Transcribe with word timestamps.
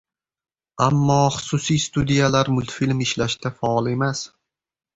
Ammo 0.85 1.17
xususiy 1.35 1.83
studiyalar 1.85 2.51
multfilm 2.57 3.07
ishlashda 3.07 3.55
faol 3.61 3.95
emas. 3.95 4.27